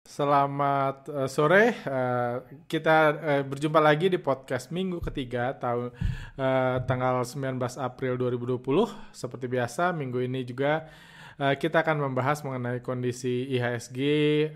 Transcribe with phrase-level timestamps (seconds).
[0.00, 5.92] Selamat uh, sore, uh, kita uh, berjumpa lagi di podcast minggu ketiga tahun
[6.40, 8.64] uh, tanggal 19 April 2020.
[9.12, 10.88] Seperti biasa, minggu ini juga
[11.36, 13.98] uh, kita akan membahas mengenai kondisi IHSG,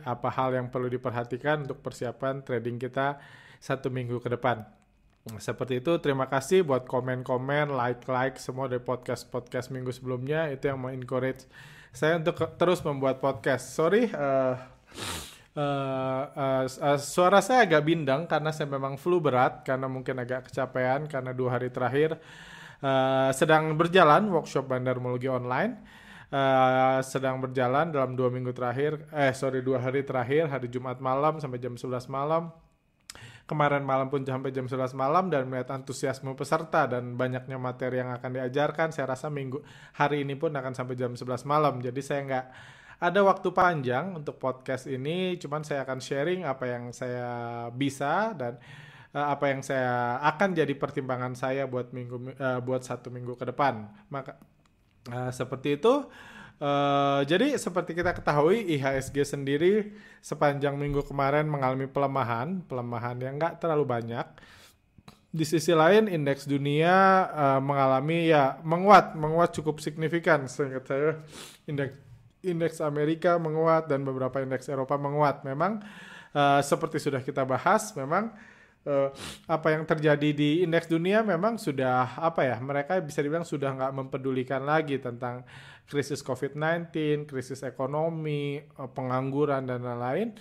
[0.08, 3.20] apa hal yang perlu diperhatikan untuk persiapan trading kita
[3.60, 4.64] satu minggu ke depan.
[5.36, 10.48] Seperti itu, terima kasih buat komen-komen, like-like semua dari podcast-podcast minggu sebelumnya.
[10.48, 11.44] Itu yang mau encourage
[11.92, 13.72] saya untuk terus membuat podcast.
[13.72, 14.74] Sorry, uh,
[15.54, 20.50] Uh, uh, uh, suara saya agak bindang karena saya memang flu berat karena mungkin agak
[20.50, 22.18] kecapean karena dua hari terakhir
[22.82, 25.78] uh, sedang berjalan workshop bandarmologi online.
[26.34, 31.38] Uh, sedang berjalan dalam dua minggu terakhir eh sorry dua hari terakhir hari Jumat malam
[31.38, 32.50] sampai jam 11 malam.
[33.46, 38.10] Kemarin malam pun sampai jam 11 malam dan melihat antusiasme peserta dan banyaknya materi yang
[38.10, 39.62] akan diajarkan saya rasa minggu
[39.94, 41.78] hari ini pun akan sampai jam 11 malam.
[41.78, 42.46] Jadi saya nggak
[43.02, 48.58] ada waktu panjang untuk podcast ini, cuman saya akan sharing apa yang saya bisa dan
[49.14, 53.50] uh, apa yang saya akan jadi pertimbangan saya buat minggu uh, buat satu minggu ke
[53.50, 53.86] depan.
[54.10, 54.38] Maka
[55.10, 56.06] uh, seperti itu.
[56.54, 59.90] Uh, jadi seperti kita ketahui IHSG sendiri
[60.22, 64.26] sepanjang minggu kemarin mengalami pelemahan, pelemahan yang nggak terlalu banyak.
[65.34, 70.46] Di sisi lain indeks dunia uh, mengalami ya menguat, menguat cukup signifikan.
[70.46, 71.26] Seingat saya
[71.66, 71.98] indeks
[72.46, 75.42] indeks Amerika menguat dan beberapa indeks Eropa menguat.
[75.42, 75.80] Memang
[76.36, 78.32] uh, seperti sudah kita bahas, memang
[78.84, 79.08] uh,
[79.48, 82.56] apa yang terjadi di indeks dunia memang sudah apa ya?
[82.60, 85.42] Mereka bisa dibilang sudah nggak mempedulikan lagi tentang
[85.88, 90.32] krisis COVID-19, krisis ekonomi, uh, pengangguran dan lain-lain.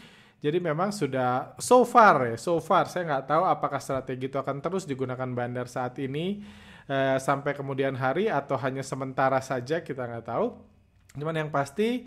[0.43, 4.59] Jadi memang sudah so far ya, so far saya nggak tahu apakah strategi itu akan
[4.59, 6.43] terus digunakan bandar saat ini
[6.91, 10.72] uh, sampai kemudian hari atau hanya sementara saja kita nggak tahu
[11.13, 12.05] Cuman yang pasti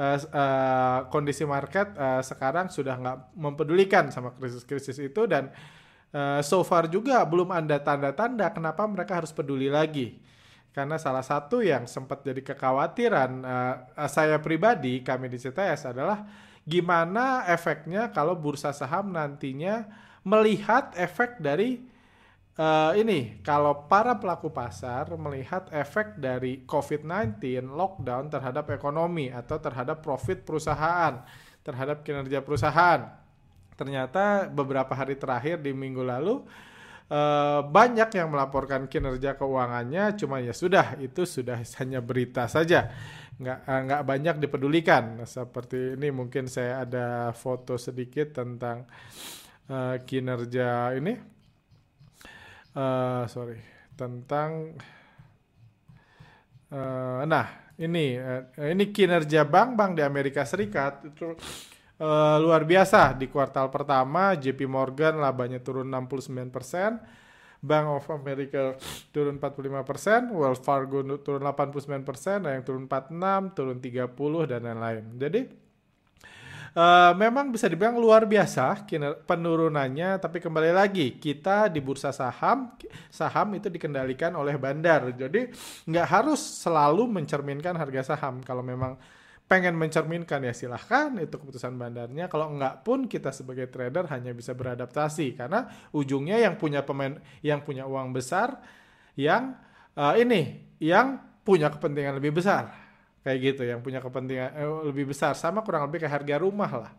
[0.00, 5.52] uh, uh, kondisi market uh, sekarang sudah nggak mempedulikan sama krisis-krisis itu dan
[6.12, 10.20] uh, so far juga belum ada tanda-tanda kenapa mereka harus peduli lagi.
[10.76, 13.74] Karena salah satu yang sempat jadi kekhawatiran uh,
[14.12, 16.28] saya pribadi, kami di CTS adalah
[16.68, 19.88] gimana efeknya kalau bursa saham nantinya
[20.26, 21.95] melihat efek dari
[22.56, 30.00] uh, ini kalau para pelaku pasar melihat efek dari COVID-19 lockdown terhadap ekonomi atau terhadap
[30.00, 31.22] profit perusahaan,
[31.62, 33.00] terhadap kinerja perusahaan.
[33.76, 36.40] Ternyata beberapa hari terakhir di minggu lalu
[37.12, 42.88] uh, banyak yang melaporkan kinerja keuangannya, cuma ya sudah itu sudah hanya berita saja,
[43.36, 45.20] nggak uh, nggak banyak dipedulikan.
[45.28, 48.88] Seperti ini mungkin saya ada foto sedikit tentang
[49.68, 51.35] uh, kinerja ini
[52.76, 53.58] uh, sorry
[53.96, 54.76] tentang
[56.70, 61.32] uh, nah ini uh, ini kinerja bank-bank di Amerika Serikat itu
[62.00, 67.00] uh, luar biasa di kuartal pertama JP Morgan labanya turun 69 persen
[67.66, 68.76] Bank of America
[69.10, 75.04] turun 45%, Wells Fargo turun 89%, ada yang turun 46, turun 30 dan lain-lain.
[75.16, 75.40] Jadi
[76.76, 78.84] Uh, memang bisa dibilang luar biasa
[79.24, 82.76] penurunannya, tapi kembali lagi kita di bursa saham,
[83.08, 85.48] saham itu dikendalikan oleh bandar, jadi
[85.88, 88.44] nggak harus selalu mencerminkan harga saham.
[88.44, 88.92] Kalau memang
[89.48, 92.28] pengen mencerminkan ya silahkan itu keputusan bandarnya.
[92.28, 97.64] Kalau nggak pun kita sebagai trader hanya bisa beradaptasi karena ujungnya yang punya pemain, yang
[97.64, 98.52] punya uang besar,
[99.16, 99.56] yang
[99.96, 102.85] uh, ini, yang punya kepentingan lebih besar
[103.26, 105.34] kayak gitu yang punya kepentingan eh, lebih besar.
[105.34, 106.92] Sama kurang lebih kayak harga rumah lah.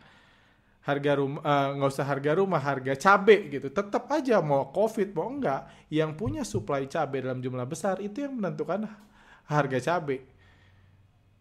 [0.83, 3.71] Harga rumah eh, nggak usah harga rumah harga cabe gitu.
[3.71, 8.35] Tetap aja mau covid mau enggak yang punya supply cabe dalam jumlah besar itu yang
[8.35, 8.83] menentukan
[9.47, 10.35] harga cabe.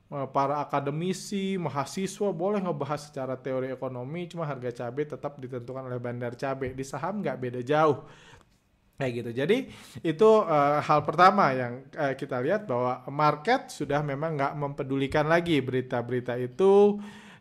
[0.06, 5.98] Uh, para akademisi mahasiswa boleh ngebahas secara teori ekonomi cuma harga cabe tetap ditentukan oleh
[5.98, 6.70] bandar cabe.
[6.70, 8.06] Di saham nggak beda jauh
[8.96, 9.30] Kayak gitu.
[9.36, 9.58] Jadi
[10.00, 15.60] itu uh, hal pertama yang uh, kita lihat bahwa market sudah memang nggak mempedulikan lagi
[15.60, 16.96] berita-berita itu.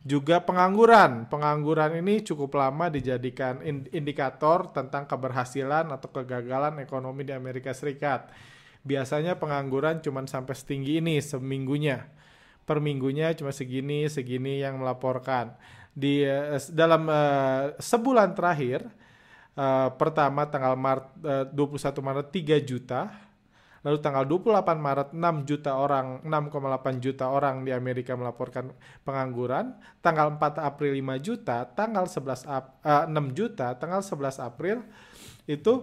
[0.05, 1.25] Juga pengangguran.
[1.31, 3.57] Pengangguran ini cukup lama dijadikan
[3.89, 8.29] indikator tentang keberhasilan atau kegagalan ekonomi di Amerika Serikat.
[8.85, 12.05] Biasanya pengangguran cuma sampai setinggi ini seminggunya.
[12.69, 15.57] Per minggunya cuma segini, segini yang melaporkan.
[15.95, 18.85] Di uh, dalam uh, sebulan terakhir
[19.55, 23.01] uh, pertama tanggal Maret uh, 21 Maret 3 juta.
[23.85, 28.73] Lalu tanggal 28 Maret 6 juta orang 6,8 juta orang di Amerika melaporkan
[29.05, 29.77] pengangguran.
[30.01, 31.69] Tanggal 4 April 5 juta.
[31.69, 33.77] Tanggal 11 Ap, uh, 6 juta.
[33.77, 34.77] Tanggal 11 April
[35.45, 35.73] itu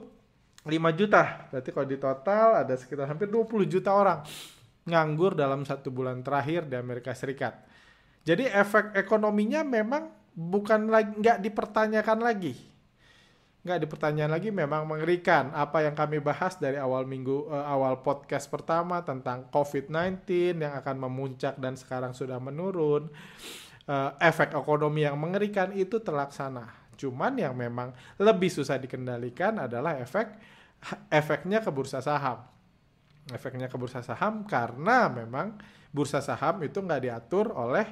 [0.67, 1.47] 5 juta.
[1.51, 4.27] Berarti kalau di total ada sekitar hampir 20 juta orang
[4.83, 7.55] nganggur dalam satu bulan terakhir di Amerika Serikat.
[8.27, 12.72] Jadi efek ekonominya memang bukan lagi nggak dipertanyakan lagi
[13.63, 18.51] nggak dipertanyakan lagi memang mengerikan apa yang kami bahas dari awal minggu uh, awal podcast
[18.51, 23.07] pertama tentang COVID-19 yang akan memuncak dan sekarang sudah menurun.
[23.83, 26.71] Uh, efek ekonomi yang mengerikan itu terlaksana.
[26.95, 30.39] Cuman yang memang lebih susah dikendalikan adalah efek
[31.11, 32.47] efeknya ke bursa saham.
[33.31, 35.59] Efeknya ke bursa saham karena memang
[35.91, 37.87] bursa saham itu nggak diatur oleh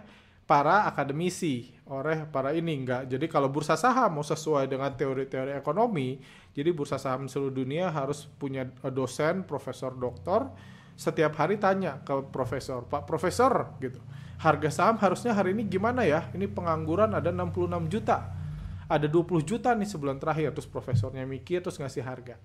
[0.51, 3.07] para akademisi, oleh para ini enggak.
[3.07, 6.19] Jadi kalau bursa saham mau sesuai dengan teori-teori ekonomi,
[6.51, 10.51] jadi bursa saham seluruh dunia harus punya dosen, profesor, doktor,
[10.99, 14.03] setiap hari tanya ke profesor, Pak Profesor gitu.
[14.43, 16.27] Harga saham harusnya hari ini gimana ya?
[16.35, 18.35] Ini pengangguran ada 66 juta.
[18.91, 22.43] Ada 20 juta nih sebulan terakhir terus profesornya mikir terus ngasih harga.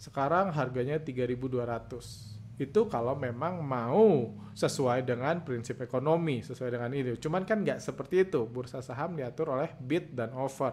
[0.00, 7.12] Sekarang harganya 3200 itu kalau memang mau sesuai dengan prinsip ekonomi, sesuai dengan ini.
[7.20, 8.48] Cuman kan nggak seperti itu.
[8.48, 10.72] Bursa saham diatur oleh bid dan offer.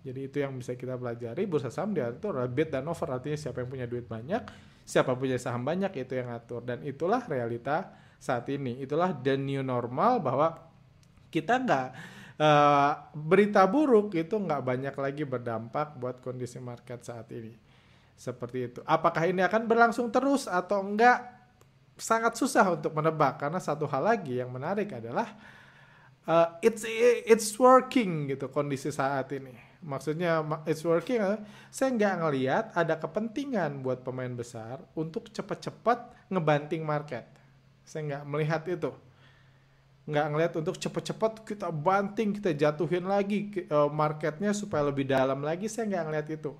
[0.00, 1.44] Jadi itu yang bisa kita pelajari.
[1.44, 3.12] Bursa saham diatur oleh bid dan offer.
[3.12, 4.42] Artinya siapa yang punya duit banyak,
[4.88, 6.64] siapa punya saham banyak itu yang ngatur.
[6.64, 8.80] Dan itulah realita saat ini.
[8.80, 10.56] Itulah the new normal bahwa
[11.28, 11.86] kita nggak
[12.40, 17.69] uh, berita buruk itu nggak banyak lagi berdampak buat kondisi market saat ini.
[18.20, 18.80] Seperti itu.
[18.84, 21.40] Apakah ini akan berlangsung terus atau enggak?
[21.96, 25.36] Sangat susah untuk menebak karena satu hal lagi yang menarik adalah
[26.28, 26.84] uh, it's
[27.24, 29.56] it's working gitu kondisi saat ini.
[29.80, 31.24] Maksudnya it's working,
[31.72, 37.24] saya nggak ngelihat ada kepentingan buat pemain besar untuk cepat-cepat ngebanting market.
[37.88, 38.92] Saya nggak melihat itu
[40.10, 45.70] nggak ngelihat untuk cepat-cepat kita banting kita jatuhin lagi uh, marketnya supaya lebih dalam lagi
[45.70, 46.52] saya nggak ngelihat itu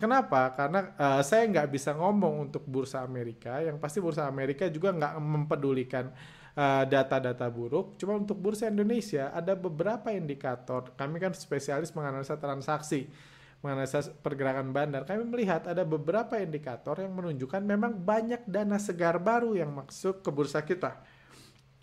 [0.00, 0.56] Kenapa?
[0.56, 5.20] Karena uh, saya nggak bisa ngomong untuk bursa Amerika, yang pasti bursa Amerika juga nggak
[5.20, 6.08] mempedulikan
[6.56, 8.00] eh, data-data uh, buruk.
[8.00, 10.96] Cuma untuk bursa Indonesia ada beberapa indikator.
[10.96, 13.12] Kami kan spesialis menganalisa transaksi,
[13.60, 15.04] menganalisa pergerakan bandar.
[15.04, 20.32] Kami melihat ada beberapa indikator yang menunjukkan memang banyak dana segar baru yang masuk ke
[20.32, 20.96] bursa kita.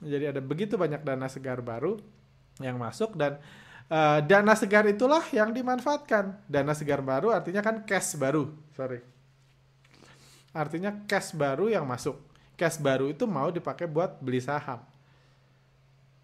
[0.01, 2.01] Jadi ada begitu banyak dana segar baru
[2.57, 3.37] yang masuk dan
[3.91, 6.35] uh, dana segar itulah yang dimanfaatkan.
[6.47, 9.03] Dana segar baru artinya kan cash baru, sorry.
[10.55, 12.17] Artinya cash baru yang masuk.
[12.57, 14.81] Cash baru itu mau dipakai buat beli saham.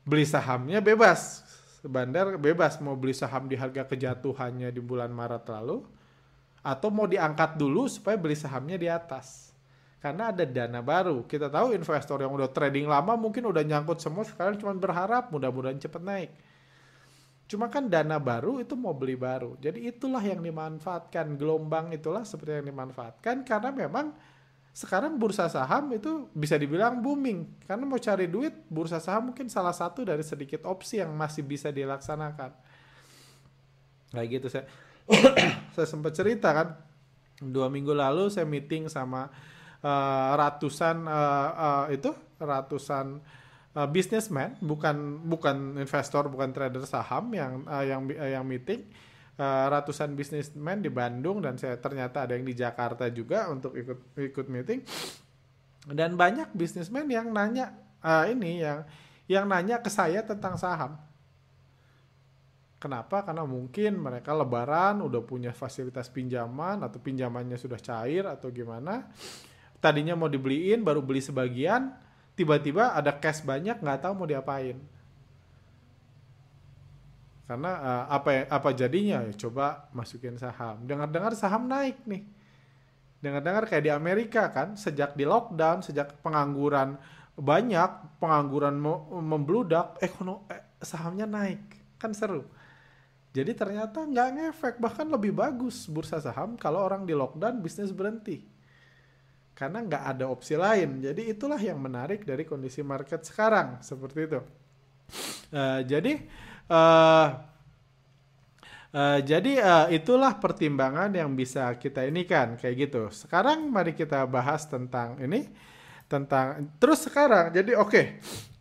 [0.03, 1.45] Beli sahamnya bebas.
[1.83, 5.83] Bandar bebas mau beli saham di harga kejatuhannya di bulan Maret lalu
[6.63, 9.51] atau mau diangkat dulu supaya beli sahamnya di atas.
[9.99, 11.27] Karena ada dana baru.
[11.27, 15.79] Kita tahu investor yang udah trading lama mungkin udah nyangkut semua sekarang cuma berharap mudah-mudahan
[15.79, 16.31] cepat naik
[17.43, 19.59] Cuma kan dana baru itu mau beli baru.
[19.59, 21.35] Jadi itulah yang dimanfaatkan.
[21.35, 24.15] Gelombang itulah seperti yang dimanfaatkan karena memang
[24.73, 27.61] sekarang bursa saham itu bisa dibilang booming.
[27.67, 31.69] Karena mau cari duit, bursa saham mungkin salah satu dari sedikit opsi yang masih bisa
[31.69, 32.51] dilaksanakan.
[34.13, 34.65] Kayak gitu saya
[35.75, 36.79] saya sempat cerita kan
[37.43, 39.27] dua minggu lalu saya meeting sama
[39.83, 43.19] uh, ratusan uh, uh, itu ratusan
[43.77, 48.85] uh, businessman bukan bukan investor bukan trader saham yang uh, yang uh, yang meeting
[49.37, 54.17] uh, ratusan businessman di Bandung dan saya ternyata ada yang di Jakarta juga untuk ikut
[54.17, 54.81] ikut meeting
[55.91, 58.85] dan banyak businessman yang nanya uh, ini yang
[59.27, 60.95] yang nanya ke saya tentang saham
[62.83, 63.23] Kenapa?
[63.23, 69.07] Karena mungkin mereka lebaran udah punya fasilitas pinjaman atau pinjamannya sudah cair atau gimana.
[69.79, 71.95] Tadinya mau dibeliin baru beli sebagian,
[72.33, 74.77] tiba-tiba ada cash banyak nggak tahu mau diapain.
[77.43, 79.19] Karena uh, apa ya, apa jadinya?
[79.27, 80.81] Ya coba masukin saham.
[80.87, 82.23] Dengar-dengar saham naik nih.
[83.19, 86.99] Dengar-dengar kayak di Amerika kan sejak di lockdown sejak pengangguran
[87.33, 88.77] banyak pengangguran
[89.23, 91.61] membludak ekonomi eh, sahamnya naik.
[91.99, 92.47] Kan seru.
[93.33, 98.52] Jadi ternyata nggak ngefek bahkan lebih bagus bursa saham kalau orang di lockdown bisnis berhenti
[99.53, 100.99] karena nggak ada opsi lain.
[100.99, 104.39] Jadi itulah yang menarik dari kondisi market sekarang seperti itu.
[105.53, 106.13] Uh, jadi
[106.73, 107.27] uh,
[108.97, 113.13] uh, jadi uh, itulah pertimbangan yang bisa kita ini kan kayak gitu.
[113.13, 115.45] Sekarang mari kita bahas tentang ini
[116.09, 118.05] tentang terus sekarang jadi oke okay,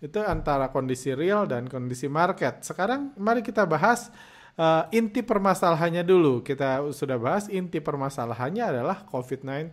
[0.00, 2.60] itu antara kondisi real dan kondisi market.
[2.60, 4.12] Sekarang mari kita bahas
[4.60, 6.44] uh, inti permasalahannya dulu.
[6.44, 9.72] Kita sudah bahas inti permasalahannya adalah COVID-19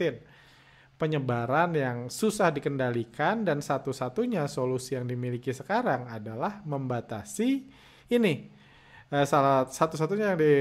[1.00, 7.64] penyebaran yang susah dikendalikan dan satu-satunya solusi yang dimiliki sekarang adalah membatasi
[8.12, 8.52] ini.
[9.10, 10.54] Uh, salah satu-satunya yang di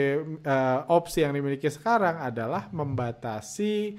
[0.47, 3.99] uh, opsi yang dimiliki sekarang adalah membatasi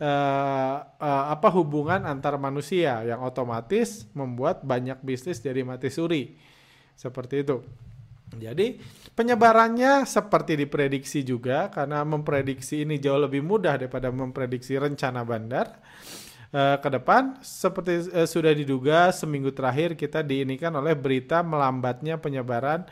[0.00, 6.38] uh, uh, apa hubungan antar manusia yang otomatis membuat banyak bisnis jadi mati suri.
[6.96, 7.60] Seperti itu.
[8.38, 8.78] Jadi
[9.14, 15.78] penyebarannya seperti diprediksi juga karena memprediksi ini jauh lebih mudah daripada memprediksi rencana bandar.
[16.50, 22.82] Uh, ke depan seperti uh, sudah diduga seminggu terakhir kita diinikan oleh berita melambatnya penyebaran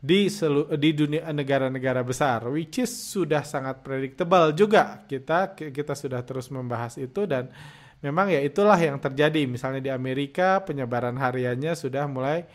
[0.00, 5.04] di selu, di dunia negara-negara besar which is sudah sangat predictable juga.
[5.04, 7.52] Kita kita sudah terus membahas itu dan
[8.04, 9.48] memang ya itulah yang terjadi.
[9.48, 12.48] Misalnya di Amerika penyebaran hariannya sudah mulai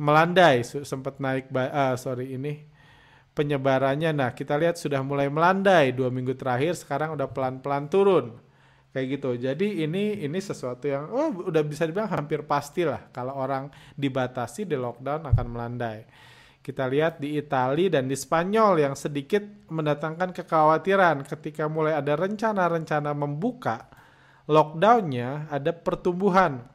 [0.00, 2.64] melandai sempat naik uh, sorry ini
[3.36, 4.10] penyebarannya.
[4.16, 5.92] Nah kita lihat sudah mulai melandai.
[5.92, 8.26] Dua minggu terakhir sekarang udah pelan-pelan turun.
[8.90, 9.30] Kayak gitu.
[9.38, 14.66] Jadi ini ini sesuatu yang oh udah bisa dibilang hampir pasti lah kalau orang dibatasi
[14.66, 16.08] di lockdown akan melandai.
[16.60, 19.40] Kita lihat di Italia dan di Spanyol yang sedikit
[19.70, 21.22] mendatangkan kekhawatiran.
[21.24, 23.88] Ketika mulai ada rencana-rencana membuka
[24.50, 26.66] lockdownnya ada pertumbuhan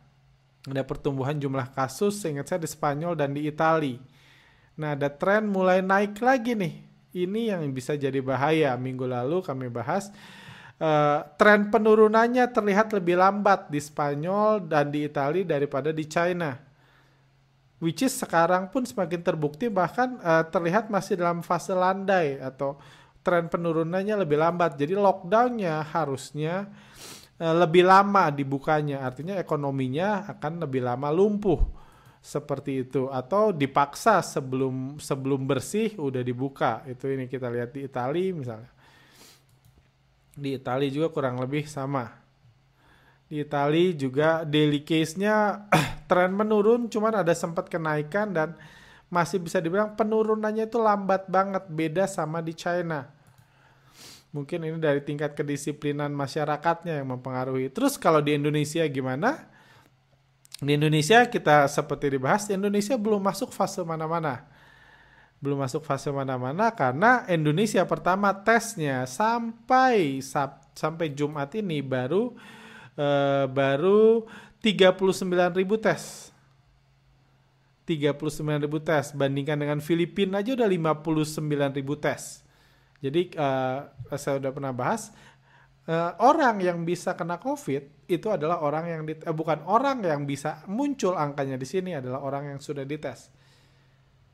[0.65, 4.01] ada pertumbuhan jumlah kasus seingat saya di Spanyol dan di Italia.
[4.75, 6.73] Nah, ada tren mulai naik lagi nih.
[7.15, 8.75] Ini yang bisa jadi bahaya.
[8.75, 10.11] Minggu lalu kami bahas
[10.81, 16.59] uh, tren penurunannya terlihat lebih lambat di Spanyol dan di Italia daripada di China.
[17.79, 22.79] Which is sekarang pun semakin terbukti bahkan uh, terlihat masih dalam fase landai atau
[23.23, 24.75] tren penurunannya lebih lambat.
[24.75, 26.67] Jadi lockdownnya harusnya
[27.35, 31.59] lebih lama dibukanya, artinya ekonominya akan lebih lama lumpuh.
[32.25, 33.11] Seperti itu.
[33.11, 36.81] Atau dipaksa sebelum sebelum bersih udah dibuka.
[36.89, 38.71] Itu ini kita lihat di Italia misalnya.
[40.35, 42.09] Di Italia juga kurang lebih sama.
[43.29, 45.69] Di Italia juga daily case-nya
[46.09, 48.57] tren menurun cuman ada sempat kenaikan dan
[49.11, 51.67] masih bisa dibilang penurunannya itu lambat banget.
[51.69, 53.14] Beda sama di China
[54.35, 57.71] Mungkin ini dari tingkat kedisiplinan masyarakatnya yang mempengaruhi.
[57.71, 59.47] Terus kalau di Indonesia gimana?
[60.59, 64.43] Di Indonesia kita seperti dibahas, Indonesia belum masuk fase mana-mana.
[65.39, 72.35] Belum masuk fase mana-mana karena Indonesia pertama tesnya sampai Sab sampai Jumat ini baru
[72.99, 74.27] uh, baru
[74.59, 74.99] 39
[75.55, 76.35] ribu tes.
[77.87, 82.44] 39 ribu tes bandingkan dengan Filipina aja udah 59 ribu tes.
[83.05, 83.85] Jadi uh,
[84.17, 85.13] saya udah pernah bahas
[85.85, 90.65] uh, orang yang bisa kena COVID itu adalah orang yang uh, bukan orang yang bisa
[90.65, 93.29] muncul angkanya di sini adalah orang yang sudah dites.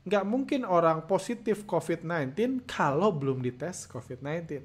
[0.08, 4.64] Nggak mungkin orang positif COVID-19 kalau belum dites COVID-19.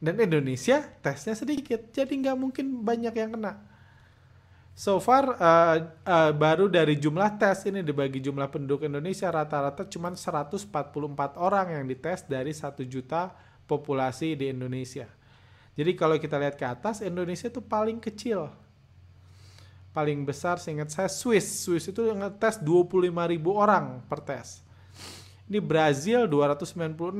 [0.00, 3.69] Dan Indonesia tesnya sedikit, jadi nggak mungkin banyak yang kena.
[4.80, 5.76] So far uh,
[6.08, 10.72] uh, baru dari jumlah tes ini dibagi jumlah penduduk Indonesia rata-rata cuma 144
[11.36, 13.28] orang yang dites dari 1 juta
[13.68, 15.04] populasi di Indonesia.
[15.76, 18.48] Jadi kalau kita lihat ke atas Indonesia itu paling kecil.
[19.92, 21.60] Paling besar seingat saya Swiss.
[21.60, 24.64] Swiss itu ngetes 25 ribu orang per tes.
[25.44, 27.12] Ini Brazil 296.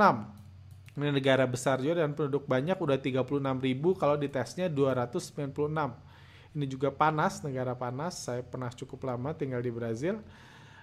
[0.96, 3.20] Ini negara besar juga dan penduduk banyak udah 36
[3.60, 6.08] ribu kalau ditesnya 296
[6.54, 8.26] ini juga panas, negara panas.
[8.26, 10.18] Saya pernah cukup lama tinggal di Brazil.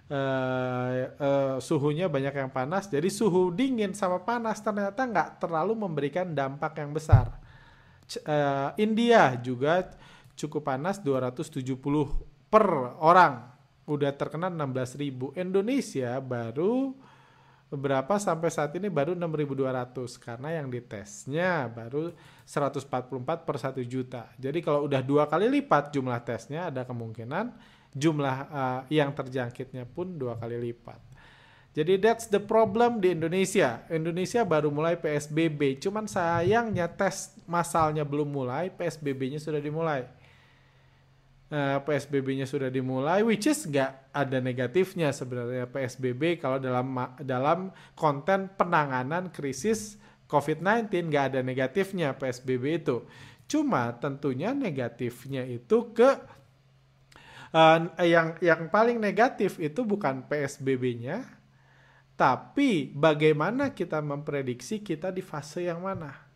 [0.08, 2.88] Uh, uh, suhunya banyak yang panas.
[2.88, 7.36] Jadi suhu dingin sama panas ternyata nggak terlalu memberikan dampak yang besar.
[8.08, 9.92] C uh, India juga
[10.40, 11.60] cukup panas 270
[12.48, 12.66] per
[13.04, 13.52] orang.
[13.84, 15.36] Udah terkena 16.000.
[15.36, 16.96] Indonesia baru
[17.68, 22.16] beberapa sampai saat ini baru 6.200 karena yang ditesnya baru
[22.48, 22.88] 144
[23.44, 24.32] per 1 juta.
[24.40, 27.52] Jadi kalau udah dua kali lipat jumlah tesnya ada kemungkinan
[27.92, 31.00] jumlah uh, yang terjangkitnya pun dua kali lipat.
[31.78, 33.86] Jadi that's the problem di Indonesia.
[33.94, 40.10] Indonesia baru mulai PSBB, cuman sayangnya tes masalnya belum mulai, PSBB-nya sudah dimulai
[41.48, 46.88] eh, PSBB-nya sudah dimulai, which is nggak ada negatifnya sebenarnya PSBB kalau dalam
[47.24, 49.96] dalam konten penanganan krisis
[50.28, 53.08] COVID-19 nggak ada negatifnya PSBB itu.
[53.48, 56.10] Cuma tentunya negatifnya itu ke
[57.56, 61.24] uh, yang yang paling negatif itu bukan PSBB-nya,
[62.20, 66.27] tapi bagaimana kita memprediksi kita di fase yang mana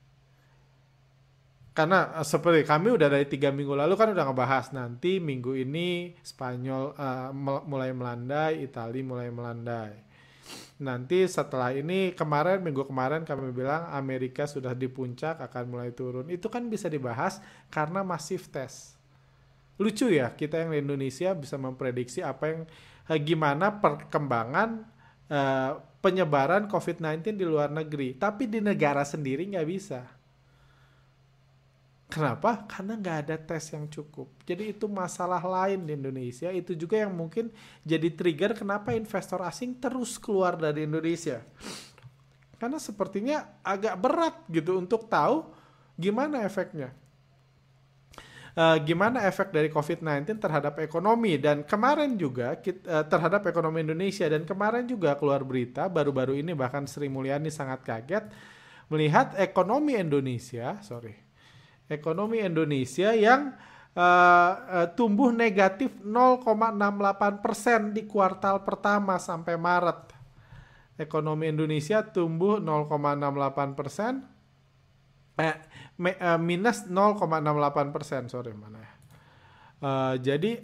[1.72, 6.12] karena uh, seperti kami udah dari tiga minggu lalu kan udah ngebahas nanti minggu ini
[6.20, 7.32] Spanyol uh,
[7.64, 9.96] mulai melandai, Italia mulai melandai.
[10.84, 16.28] Nanti setelah ini kemarin minggu kemarin kami bilang Amerika sudah di puncak akan mulai turun.
[16.28, 17.40] Itu kan bisa dibahas
[17.72, 19.00] karena masif tes.
[19.80, 22.60] Lucu ya kita yang di Indonesia bisa memprediksi apa yang
[23.08, 24.70] uh, gimana perkembangan
[25.32, 30.21] uh, penyebaran COVID-19 di luar negeri, tapi di negara sendiri nggak bisa
[32.12, 32.68] Kenapa?
[32.68, 34.28] Karena nggak ada tes yang cukup.
[34.44, 36.52] Jadi itu masalah lain di Indonesia.
[36.52, 37.48] Itu juga yang mungkin
[37.88, 41.40] jadi trigger kenapa investor asing terus keluar dari Indonesia.
[42.60, 45.56] Karena sepertinya agak berat gitu untuk tahu
[45.96, 46.92] gimana efeknya.
[48.52, 54.28] Uh, gimana efek dari COVID-19 terhadap ekonomi dan kemarin juga kita, uh, terhadap ekonomi Indonesia
[54.28, 58.28] dan kemarin juga keluar berita baru-baru ini bahkan Sri Mulyani sangat kaget
[58.92, 61.16] melihat ekonomi Indonesia, sorry,
[61.92, 63.52] ekonomi Indonesia yang
[63.96, 70.16] uh, uh, tumbuh negatif 0,68 persen di kuartal pertama sampai Maret.
[70.96, 74.22] Ekonomi Indonesia tumbuh 0,68 persen,
[75.36, 75.56] eh,
[75.98, 78.92] me, uh, minus 0,68 persen, sorry mana ya.
[79.82, 80.62] Uh, jadi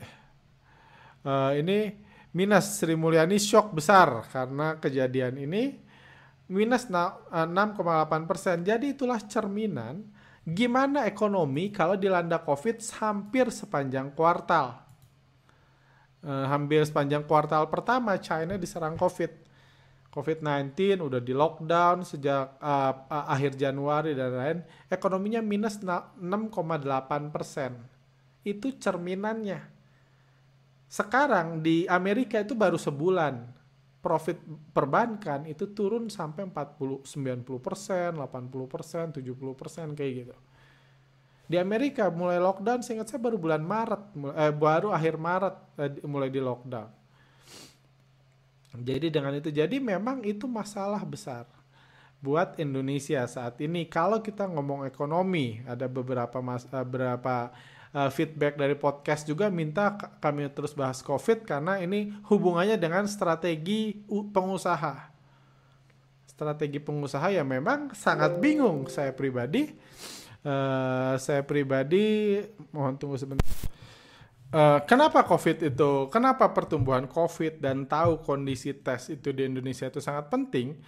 [1.25, 1.89] uh, ini
[2.37, 5.73] minus Sri Mulyani shock besar karena kejadian ini
[6.53, 8.61] minus 6,8 persen.
[8.61, 10.05] Jadi itulah cerminan
[10.47, 14.79] gimana ekonomi kalau dilanda COVID hampir sepanjang kuartal.
[16.23, 19.43] Uh, hampir sepanjang kuartal pertama China diserang COVID.
[20.07, 24.57] COVID-19 udah di lockdown sejak uh, uh, akhir Januari dan lain,
[24.89, 26.17] ekonominya minus 6,8
[27.29, 27.77] persen.
[28.41, 29.61] Itu cerminannya.
[30.87, 33.56] Sekarang di Amerika itu baru sebulan
[34.07, 34.39] profit
[34.71, 40.35] perbankan itu turun sampai 40, 90 persen, 80 persen, 70 persen kayak gitu.
[41.47, 46.31] Di Amerika mulai lockdown, seingat saya baru bulan Maret, eh, baru akhir Maret eh, mulai
[46.31, 46.87] di lockdown.
[48.79, 51.49] Jadi dengan itu, jadi memang itu masalah besar
[52.23, 53.91] buat Indonesia saat ini.
[53.91, 57.51] Kalau kita ngomong ekonomi, ada beberapa mas, beberapa
[57.93, 64.03] uh, feedback dari podcast juga minta kami terus bahas COVID karena ini hubungannya dengan strategi
[64.07, 65.13] pengusaha.
[66.27, 69.71] Strategi pengusaha ya memang sangat bingung saya pribadi.
[70.45, 72.39] Uh, saya pribadi
[72.71, 73.43] mohon tunggu sebentar.
[74.47, 75.91] Uh, kenapa COVID itu?
[76.07, 80.79] Kenapa pertumbuhan COVID dan tahu kondisi tes itu di Indonesia itu sangat penting?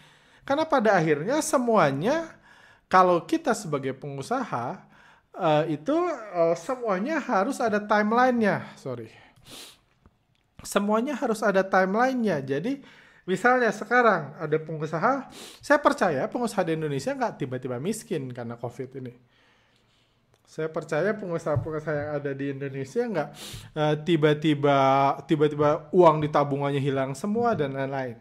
[0.47, 2.39] Karena pada akhirnya semuanya
[2.87, 4.88] kalau kita sebagai pengusaha
[5.35, 5.93] uh, itu
[6.33, 9.11] uh, semuanya harus ada timelinenya, sorry.
[10.65, 12.41] Semuanya harus ada timelinenya.
[12.41, 12.81] Jadi
[13.29, 15.29] misalnya sekarang ada pengusaha,
[15.61, 19.13] saya percaya pengusaha di Indonesia nggak tiba-tiba miskin karena COVID ini.
[20.49, 23.29] Saya percaya pengusaha-pengusaha yang ada di Indonesia nggak
[23.77, 24.77] uh, tiba-tiba
[25.29, 28.17] tiba-tiba uang di tabungannya hilang semua dan lain-lain.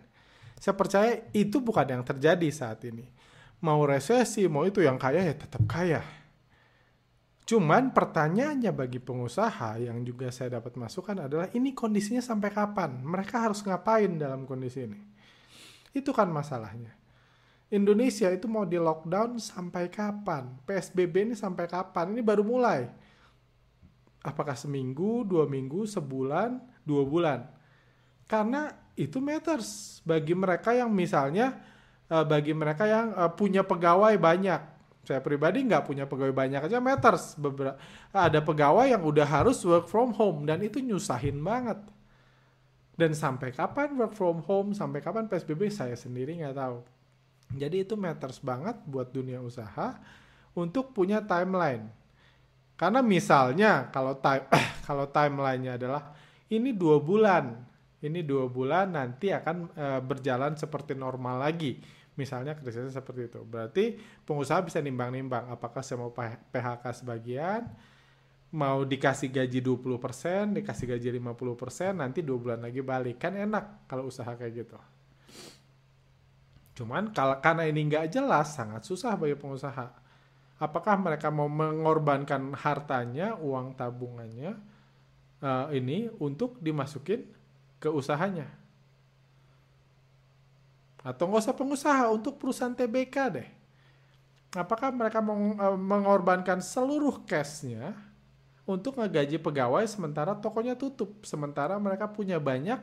[0.61, 3.07] Saya percaya itu bukan yang terjadi saat ini.
[3.65, 6.18] Mau resesi, mau itu yang kaya ya tetap kaya
[7.49, 13.01] Cuman pertanyaannya bagi pengusaha yang juga saya dapat masukan adalah ini kondisinya sampai kapan?
[13.01, 15.01] Mereka harus ngapain dalam kondisi ini?
[15.97, 16.93] Itu kan masalahnya.
[17.73, 20.61] Indonesia itu mau di lockdown sampai kapan?
[20.69, 22.13] PSBB ini sampai kapan?
[22.13, 22.85] Ini baru mulai.
[24.21, 27.49] Apakah seminggu, dua minggu, sebulan, dua bulan?
[28.29, 31.57] Karena itu matters bagi mereka yang misalnya
[32.13, 34.78] eh, bagi mereka yang eh, punya pegawai banyak
[35.09, 37.33] saya pribadi nggak punya pegawai banyak aja matters.
[37.41, 37.81] Beberapa
[38.13, 41.81] ada pegawai yang udah harus work from home dan itu nyusahin banget.
[42.93, 46.85] Dan sampai kapan work from home sampai kapan psbb saya sendiri nggak tahu.
[47.57, 49.97] Jadi itu matters banget buat dunia usaha
[50.53, 51.89] untuk punya timeline.
[52.77, 54.45] Karena misalnya kalau time
[54.87, 56.13] kalau timelinenya adalah
[56.53, 57.65] ini dua bulan
[57.99, 61.83] ini dua bulan nanti akan uh, berjalan seperti normal lagi
[62.19, 63.41] Misalnya krisisnya seperti itu.
[63.47, 63.95] Berarti
[64.27, 66.11] pengusaha bisa nimbang-nimbang apakah saya mau
[66.51, 67.63] PHK sebagian,
[68.51, 73.23] mau dikasih gaji 20%, dikasih gaji 50%, nanti dua bulan lagi balik.
[73.23, 74.79] Kan enak kalau usaha kayak gitu.
[76.75, 79.95] Cuman kalau karena ini nggak jelas, sangat susah bagi pengusaha.
[80.59, 84.59] Apakah mereka mau mengorbankan hartanya, uang tabungannya
[85.39, 87.31] uh, ini untuk dimasukin
[87.79, 88.58] ke usahanya?
[91.07, 93.49] Atau nggak usah pengusaha untuk perusahaan TBK deh.
[94.57, 97.95] Apakah mereka eh, mengorbankan seluruh cashnya
[98.65, 102.81] untuk ngegaji pegawai sementara tokonya tutup, sementara mereka punya banyak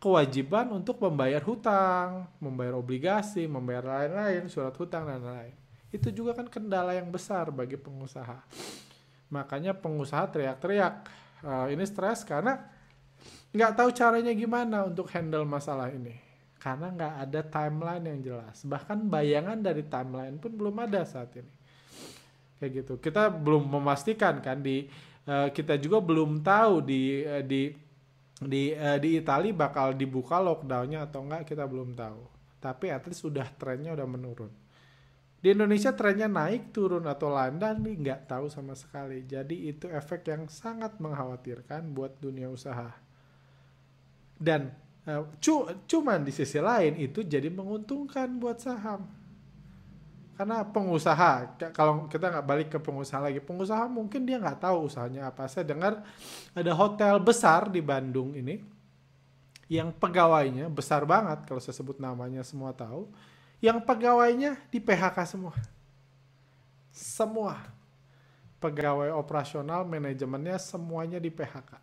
[0.00, 5.56] kewajiban untuk membayar hutang, membayar obligasi, membayar lain-lain, surat hutang dan lain-lain.
[5.88, 8.44] Itu juga kan kendala yang besar bagi pengusaha.
[9.32, 10.94] Makanya pengusaha teriak-teriak,
[11.46, 12.60] uh, ini stres karena
[13.54, 16.23] nggak tahu caranya gimana untuk handle masalah ini
[16.64, 18.64] karena nggak ada timeline yang jelas.
[18.64, 21.52] Bahkan bayangan dari timeline pun belum ada saat ini.
[22.56, 22.94] Kayak gitu.
[23.04, 24.88] Kita belum memastikan kan di
[25.28, 27.68] uh, kita juga belum tahu di uh, di
[28.40, 32.32] di uh, di Italia bakal dibuka lockdownnya atau enggak kita belum tahu.
[32.64, 34.52] Tapi at least sudah trennya udah menurun.
[35.44, 39.28] Di Indonesia trennya naik, turun atau landai nih nggak tahu sama sekali.
[39.28, 42.88] Jadi itu efek yang sangat mengkhawatirkan buat dunia usaha.
[44.40, 44.83] Dan
[45.40, 49.04] cu cuman di sisi lain itu jadi menguntungkan buat saham.
[50.34, 55.30] Karena pengusaha, kalau kita nggak balik ke pengusaha lagi, pengusaha mungkin dia nggak tahu usahanya
[55.30, 55.46] apa.
[55.46, 56.02] Saya dengar
[56.50, 58.58] ada hotel besar di Bandung ini,
[59.70, 63.08] yang pegawainya besar banget kalau saya sebut namanya semua tahu
[63.64, 65.56] yang pegawainya di PHK semua.
[66.92, 67.56] Semua.
[68.60, 71.80] Pegawai operasional, manajemennya semuanya di PHK.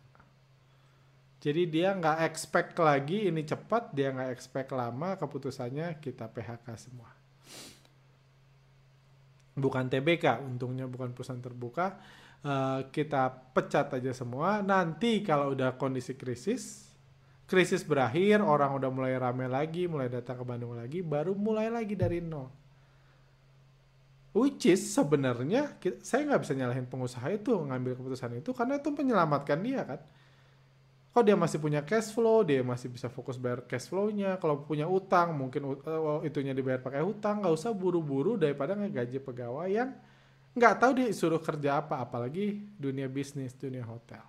[1.42, 7.10] Jadi dia nggak expect lagi ini cepat, dia nggak expect lama, keputusannya kita PHK semua.
[9.58, 11.98] Bukan TBK, untungnya bukan perusahaan terbuka.
[12.46, 14.62] Uh, kita pecat aja semua.
[14.62, 16.86] Nanti kalau udah kondisi krisis,
[17.50, 21.98] krisis berakhir, orang udah mulai rame lagi, mulai datang ke Bandung lagi, baru mulai lagi
[21.98, 22.54] dari nol.
[24.30, 25.74] Which is sebenarnya
[26.06, 30.00] saya nggak bisa nyalahin pengusaha itu ngambil keputusan itu karena itu menyelamatkan dia kan.
[31.12, 34.40] Kalau dia masih punya cash flow, dia masih bisa fokus bayar cash flow-nya.
[34.40, 39.68] Kalau punya utang, mungkin uh, itunya dibayar pakai hutang, nggak usah buru-buru daripada ngegaji pegawai
[39.68, 39.92] yang
[40.56, 44.24] nggak tahu dia suruh kerja apa, apalagi dunia bisnis, dunia hotel.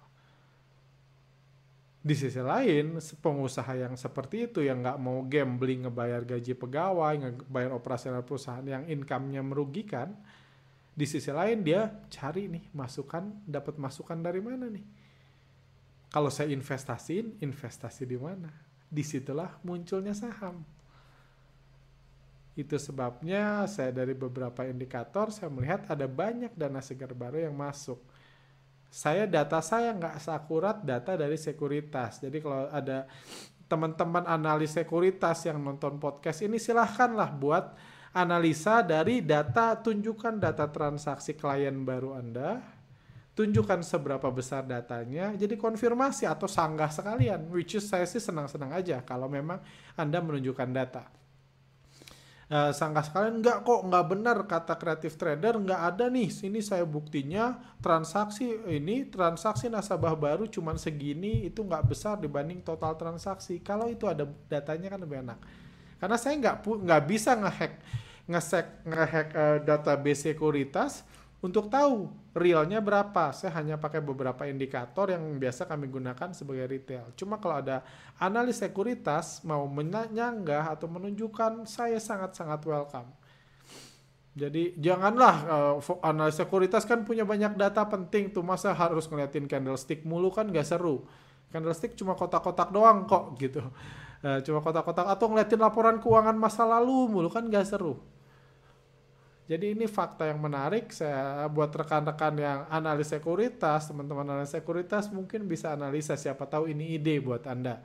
[2.04, 7.72] Di sisi lain, pengusaha yang seperti itu yang nggak mau gambling ngebayar gaji pegawai, ngebayar
[7.72, 10.12] operasional perusahaan yang income-nya merugikan,
[10.92, 15.03] di sisi lain dia cari nih masukan, dapat masukan dari mana nih?
[16.14, 18.54] Kalau saya investasiin, investasi di mana?
[18.86, 20.62] Di situlah munculnya saham.
[22.54, 27.98] Itu sebabnya saya dari beberapa indikator saya melihat ada banyak dana segar baru yang masuk
[28.94, 32.22] saya data saya nggak seakurat data dari sekuritas.
[32.22, 33.10] Jadi kalau ada
[33.66, 37.74] teman-teman analis sekuritas yang nonton podcast ini silahkanlah buat
[38.14, 42.62] analisa dari data tunjukkan data transaksi klien baru Anda,
[43.34, 49.02] tunjukkan seberapa besar datanya, jadi konfirmasi atau sanggah sekalian, which is saya sih senang-senang aja
[49.02, 49.58] kalau memang
[49.98, 51.04] Anda menunjukkan data.
[52.54, 55.58] Uh, sangka sekalian nggak kok nggak benar kata kreatif trader.
[55.58, 61.90] Nggak ada nih sini saya buktinya transaksi ini transaksi nasabah baru cuman segini itu nggak
[61.90, 63.58] besar dibanding total transaksi.
[63.66, 65.40] Kalau itu ada datanya kan lebih enak.
[65.98, 67.74] Karena saya nggak nggak bisa ngehack
[68.30, 71.02] ngesek ngehack uh, database sekuritas
[71.42, 73.32] untuk tahu realnya berapa.
[73.32, 77.14] Saya hanya pakai beberapa indikator yang biasa kami gunakan sebagai retail.
[77.14, 77.86] Cuma kalau ada
[78.18, 83.10] analis sekuritas mau menyanggah atau menunjukkan, saya sangat-sangat welcome.
[84.34, 85.36] Jadi janganlah
[85.78, 90.50] uh, analis sekuritas kan punya banyak data penting tuh masa harus ngeliatin candlestick mulu kan
[90.50, 91.06] gak seru.
[91.54, 93.62] Candlestick cuma kotak-kotak doang kok gitu.
[94.26, 98.13] Uh, cuma kotak-kotak atau ngeliatin laporan keuangan masa lalu mulu kan gak seru
[99.44, 100.88] jadi ini fakta yang menarik.
[100.96, 106.96] Saya buat rekan-rekan yang analis sekuritas, teman-teman analis sekuritas mungkin bisa analisa siapa tahu ini
[106.96, 107.84] ide buat Anda.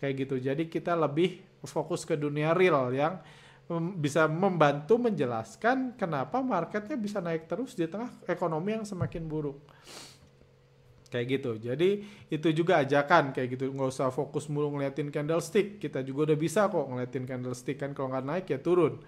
[0.00, 0.36] Kayak gitu.
[0.40, 3.20] Jadi kita lebih fokus ke dunia real yang
[4.00, 9.60] bisa membantu menjelaskan kenapa marketnya bisa naik terus di tengah ekonomi yang semakin buruk.
[11.12, 11.52] Kayak gitu.
[11.60, 11.90] Jadi
[12.32, 13.68] itu juga ajakan kayak gitu.
[13.76, 15.76] Nggak usah fokus mulu ngeliatin candlestick.
[15.76, 19.04] Kita juga udah bisa kok ngeliatin candlestick kan kalau nggak naik ya turun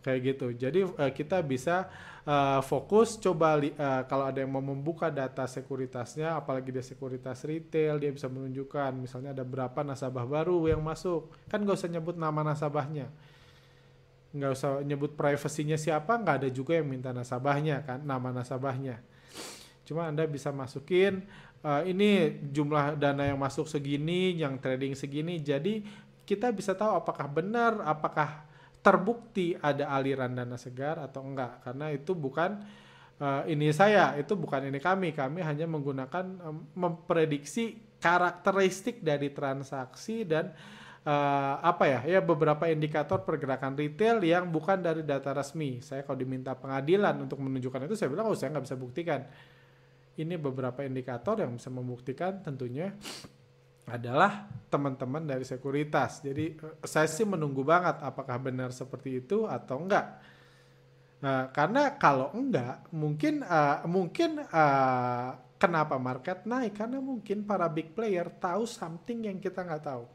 [0.00, 0.46] kayak gitu.
[0.56, 1.88] Jadi uh, kita bisa
[2.24, 8.00] uh, fokus coba uh, kalau ada yang mau membuka data sekuritasnya, apalagi dia sekuritas retail,
[8.00, 11.32] dia bisa menunjukkan misalnya ada berapa nasabah baru yang masuk.
[11.48, 13.12] Kan gak usah nyebut nama nasabahnya,
[14.30, 19.02] nggak usah nyebut privasinya siapa, nggak ada juga yang minta nasabahnya kan, nama nasabahnya.
[19.82, 21.26] Cuma anda bisa masukin
[21.66, 25.82] uh, ini jumlah dana yang masuk segini, yang trading segini, jadi
[26.22, 28.46] kita bisa tahu apakah benar, apakah
[28.80, 31.60] terbukti ada aliran dana segar atau enggak.
[31.64, 32.60] Karena itu bukan
[33.20, 35.12] uh, ini saya itu bukan ini kami.
[35.12, 40.56] Kami hanya menggunakan um, memprediksi karakteristik dari transaksi dan
[41.04, 45.84] uh, apa ya ya beberapa indikator pergerakan retail yang bukan dari data resmi.
[45.84, 49.20] Saya kalau diminta pengadilan untuk menunjukkan itu saya bilang oh saya nggak bisa buktikan.
[50.20, 52.92] Ini beberapa indikator yang bisa membuktikan tentunya
[53.88, 56.22] adalah teman-teman dari sekuritas.
[56.22, 60.06] Jadi eh, saya sih menunggu banget apakah benar seperti itu atau enggak.
[61.20, 66.80] Nah, karena kalau enggak, mungkin uh, mungkin uh, kenapa market naik?
[66.80, 70.08] Karena mungkin para big player tahu something yang kita nggak tahu.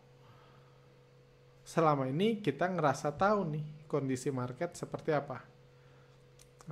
[1.62, 5.46] Selama ini kita ngerasa tahu nih kondisi market seperti apa.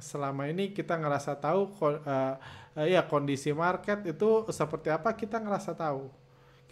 [0.02, 5.78] Selama ini kita ngerasa tahu uh, uh, ya kondisi market itu seperti apa kita ngerasa
[5.78, 6.23] tahu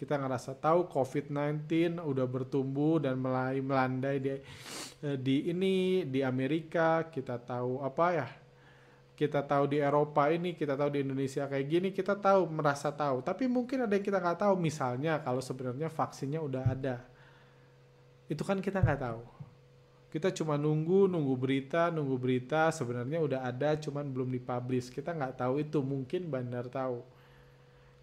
[0.02, 7.06] Kita ngerasa tahu COVID-19 udah bertumbuh dan mulai melandai di eh, di ini di Amerika,
[7.06, 8.28] kita tahu apa ya?
[9.14, 13.22] Kita tahu di Eropa ini, kita tahu di Indonesia kayak gini, kita tahu merasa tahu.
[13.22, 14.58] Tapi mungkin ada yang kita nggak tahu.
[14.58, 17.06] Misalnya kalau sebenarnya vaksinnya udah ada,
[18.26, 19.22] itu kan kita nggak tahu
[20.12, 25.40] kita cuma nunggu nunggu berita nunggu berita sebenarnya udah ada cuman belum dipublish kita nggak
[25.40, 27.00] tahu itu mungkin bandar tahu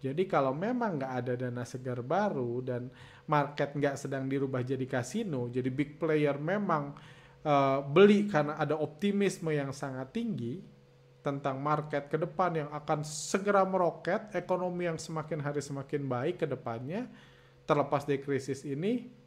[0.00, 2.88] jadi kalau memang nggak ada dana segar baru dan
[3.28, 6.96] market nggak sedang dirubah jadi kasino jadi big player memang
[7.44, 10.60] uh, beli karena ada optimisme yang sangat tinggi
[11.20, 16.46] tentang market ke depan yang akan segera meroket ekonomi yang semakin hari semakin baik ke
[16.48, 17.04] depannya
[17.68, 19.20] terlepas dari krisis ini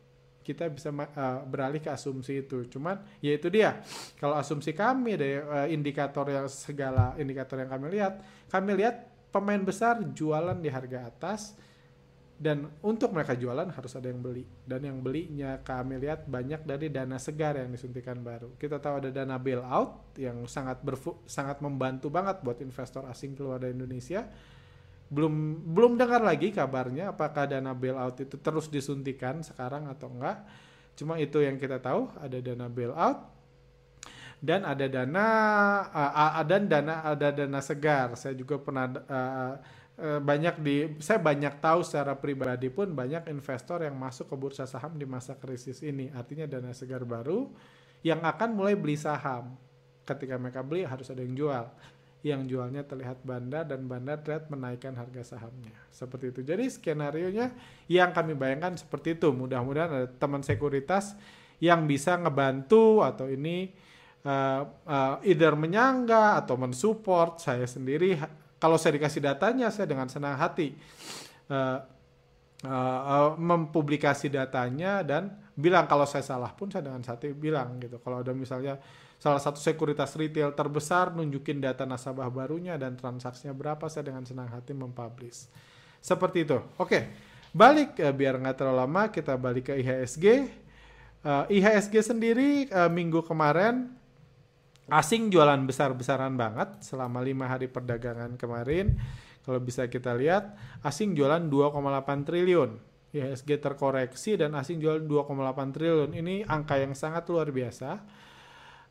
[0.43, 2.67] kita bisa uh, beralih ke asumsi itu.
[2.67, 3.79] Cuman ya itu dia.
[4.19, 8.19] Kalau asumsi kami dari uh, indikator yang segala indikator yang kami lihat,
[8.51, 11.57] kami lihat pemain besar jualan di harga atas
[12.37, 14.45] dan untuk mereka jualan harus ada yang beli.
[14.67, 18.53] Dan yang belinya kami lihat banyak dari dana segar yang disuntikan baru.
[18.59, 23.57] Kita tahu ada dana bailout yang sangat berfu sangat membantu banget buat investor asing keluar
[23.57, 24.27] dari Indonesia.
[25.09, 25.33] Belum
[25.71, 30.45] belum dengar lagi kabarnya apakah dana bailout itu terus disuntikan sekarang atau enggak.
[30.93, 33.32] Cuma itu yang kita tahu ada dana bailout
[34.43, 35.25] dan ada dana
[35.87, 38.19] uh, ada dana ada dana segar.
[38.19, 39.55] Saya juga pernah uh,
[39.95, 44.67] uh, banyak di saya banyak tahu secara pribadi pun banyak investor yang masuk ke bursa
[44.67, 46.11] saham di masa krisis ini.
[46.11, 47.55] Artinya dana segar baru
[48.03, 49.55] yang akan mulai beli saham.
[50.03, 51.65] Ketika mereka beli harus ada yang jual
[52.23, 55.75] yang jualnya terlihat bandar dan bandar terlihat menaikkan harga sahamnya.
[55.91, 56.39] Seperti itu.
[56.43, 57.51] Jadi skenario-nya
[57.91, 59.31] yang kami bayangkan seperti itu.
[59.35, 61.19] Mudah-mudahan ada teman sekuritas
[61.59, 63.75] yang bisa ngebantu atau ini
[64.23, 68.19] uh, either menyangga atau mensupport saya sendiri.
[68.57, 70.71] Kalau saya dikasih datanya, saya dengan senang hati
[71.51, 71.83] uh,
[72.63, 77.99] uh, uh, mempublikasi datanya dan bilang kalau saya salah pun saya dengan hati bilang gitu.
[77.99, 78.79] Kalau ada misalnya
[79.23, 84.51] salah satu sekuritas retail terbesar nunjukin data nasabah barunya dan transaksinya berapa saya dengan senang
[84.51, 85.47] hati mempublish
[86.03, 86.99] seperti itu oke
[87.55, 90.25] balik uh, biar nggak terlalu lama kita balik ke IHSG
[91.23, 93.95] uh, IHSG sendiri uh, minggu kemarin
[94.91, 98.99] asing jualan besar-besaran banget selama lima hari perdagangan kemarin.
[99.43, 102.79] Kalau bisa kita lihat asing jualan 2,8 triliun.
[103.13, 106.11] IHSG terkoreksi dan asing jual 2,8 triliun.
[106.17, 108.01] Ini angka yang sangat luar biasa.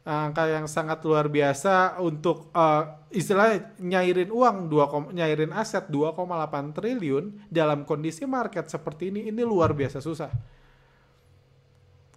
[0.03, 7.47] Angka yang sangat luar biasa untuk uh, istilahnya nyairin uang 2, nyairin aset 2,8 triliun
[7.51, 10.31] dalam kondisi market seperti ini ini luar biasa susah.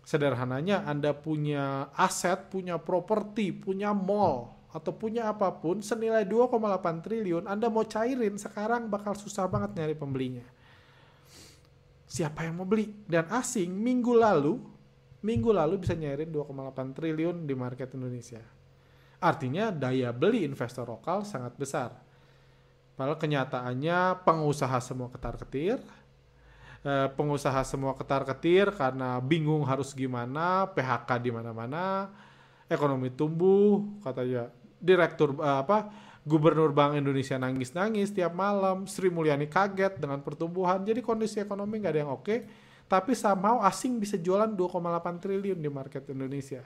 [0.05, 7.49] Sederhananya Anda punya aset, punya properti, punya mall atau punya apa pun senilai 2,8 triliun,
[7.49, 10.45] Anda mau cairin sekarang bakal susah banget nyari pembelinya.
[12.05, 12.91] Siapa yang mau beli?
[13.09, 14.75] Dan asing minggu lalu
[15.25, 18.45] minggu lalu bisa nyairin 2,8 triliun di market Indonesia.
[19.17, 21.97] Artinya daya beli investor lokal sangat besar.
[22.93, 25.81] Padahal kenyataannya pengusaha semua ketar-ketir,
[26.85, 32.13] eh, pengusaha semua ketar-ketir karena bingung harus gimana, PHK di mana-mana,
[32.69, 35.89] ekonomi tumbuh, katanya direktur eh, apa
[36.25, 41.93] Gubernur Bank Indonesia nangis-nangis tiap malam, Sri Mulyani kaget dengan pertumbuhan, jadi kondisi ekonomi nggak
[41.93, 42.35] ada yang oke.
[42.85, 46.61] Tapi somehow asing bisa jualan 2,8 triliun di market Indonesia.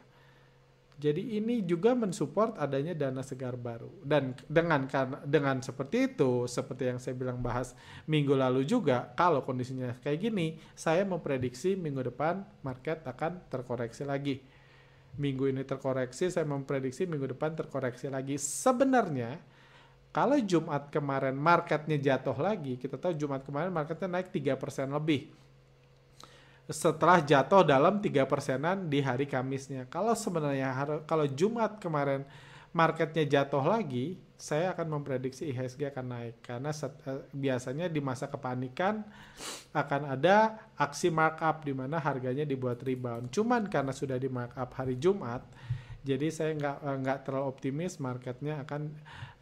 [1.00, 3.88] Jadi ini juga mensupport adanya dana segar baru.
[4.04, 7.72] Dan dengan karena dengan seperti itu, seperti yang saya bilang bahas
[8.04, 14.44] minggu lalu juga, kalau kondisinya kayak gini, saya memprediksi minggu depan market akan terkoreksi lagi.
[15.16, 18.36] Minggu ini terkoreksi, saya memprediksi minggu depan terkoreksi lagi.
[18.36, 19.40] Sebenarnya
[20.12, 25.32] kalau Jumat kemarin marketnya jatuh lagi, kita tahu Jumat kemarin marketnya naik 3% lebih
[26.70, 29.90] setelah jatuh dalam tiga persenan di hari Kamisnya.
[29.90, 32.22] Kalau sebenarnya kalau Jumat kemarin
[32.70, 38.32] marketnya jatuh lagi, saya akan memprediksi IHSG akan naik karena set, uh, biasanya di masa
[38.32, 39.04] kepanikan
[39.76, 43.34] akan ada aksi markup di mana harganya dibuat rebound.
[43.34, 45.44] Cuman karena sudah di markup hari Jumat,
[46.06, 48.82] jadi saya nggak eh, nggak terlalu optimis marketnya akan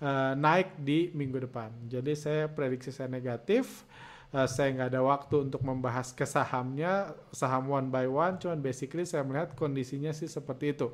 [0.02, 1.70] uh, naik di minggu depan.
[1.92, 3.86] Jadi saya prediksi saya negatif
[4.34, 9.08] uh, saya nggak ada waktu untuk membahas ke sahamnya saham one by one cuman basically
[9.08, 10.92] saya melihat kondisinya sih seperti itu.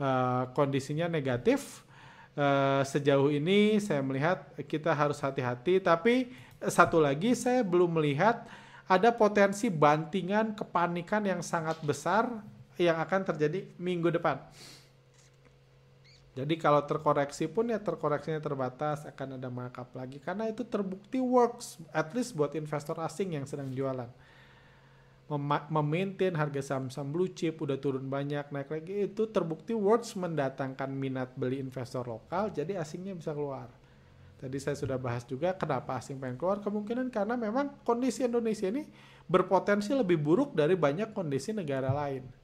[0.00, 1.84] Uh, kondisinya negatif.
[2.38, 6.30] Uh, sejauh ini saya melihat kita harus hati-hati tapi
[6.62, 8.46] satu lagi saya belum melihat
[8.86, 12.30] ada potensi bantingan kepanikan yang sangat besar
[12.78, 14.38] yang akan terjadi minggu depan
[16.40, 21.76] Jadi kalau terkoreksi pun ya terkoreksinya terbatas akan ada markup lagi karena itu terbukti works
[21.92, 24.08] at least buat investor asing yang sedang jualan.
[25.28, 30.88] Mem- memaintain harga saham-saham blue chip udah turun banyak naik lagi itu terbukti works mendatangkan
[30.88, 33.68] minat beli investor lokal jadi asingnya bisa keluar.
[34.40, 38.88] Tadi saya sudah bahas juga kenapa asing pengen keluar kemungkinan karena memang kondisi Indonesia ini
[39.28, 42.39] berpotensi lebih buruk dari banyak kondisi negara lain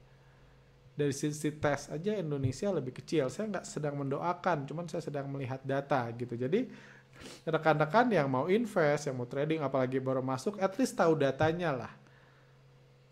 [0.97, 3.29] dari sisi tes aja Indonesia lebih kecil.
[3.29, 6.33] Saya nggak sedang mendoakan, cuman saya sedang melihat data gitu.
[6.33, 6.65] Jadi
[7.45, 11.93] rekan-rekan yang mau invest, yang mau trading, apalagi baru masuk, at least tahu datanya lah.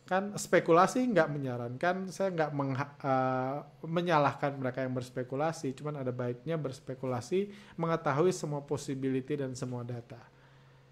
[0.06, 7.54] Kan spekulasi nggak menyarankan, saya nggak uh, menyalahkan mereka yang berspekulasi, cuman ada baiknya berspekulasi,
[7.78, 10.22] mengetahui semua possibility dan semua data.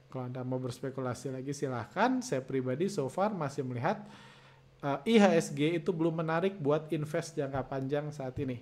[0.09, 4.01] Kalau Anda mau berspekulasi lagi silahkan, saya pribadi so far masih melihat
[4.83, 8.59] uh, IHSG itu belum menarik buat invest jangka panjang saat ini.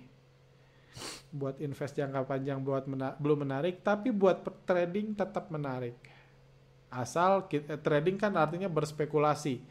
[1.34, 5.98] Buat invest jangka panjang buat mena belum menarik, tapi buat trading tetap menarik.
[6.92, 9.64] Asal kita, eh, trading kan artinya berspekulasi.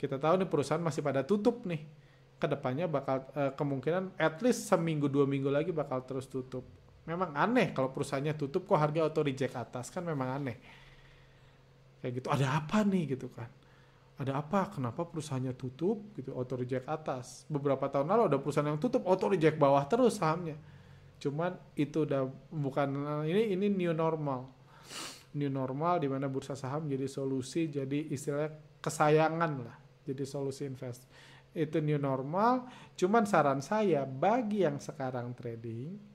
[0.00, 1.84] Kita tahu nih perusahaan masih pada tutup nih.
[2.42, 6.66] Ke depannya bakal uh, kemungkinan at least seminggu dua minggu lagi bakal terus tutup.
[7.06, 10.58] Memang aneh kalau perusahaannya tutup kok harga auto reject atas kan memang aneh.
[12.02, 13.61] Kayak gitu ada apa nih gitu kan
[14.22, 14.70] ada apa?
[14.70, 16.14] Kenapa perusahaannya tutup?
[16.14, 17.42] Gitu auto reject atas.
[17.50, 20.54] Beberapa tahun lalu ada perusahaan yang tutup auto reject bawah terus sahamnya.
[21.18, 22.88] Cuman itu udah bukan
[23.26, 24.46] ini ini new normal.
[25.34, 31.10] New normal di mana bursa saham jadi solusi jadi istilah kesayangan lah jadi solusi invest.
[31.50, 32.70] Itu new normal.
[32.94, 36.12] Cuman saran saya bagi yang sekarang trading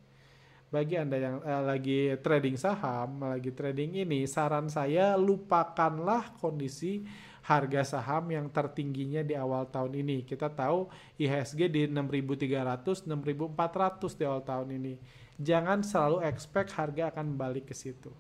[0.68, 7.08] bagi anda yang eh, lagi trading saham lagi trading ini saran saya lupakanlah kondisi
[7.48, 10.28] harga saham yang tertingginya di awal tahun ini.
[10.28, 14.94] Kita tahu IHSG di 6.300, 6.400 di awal tahun ini.
[15.40, 18.12] Jangan selalu expect harga akan balik ke situ.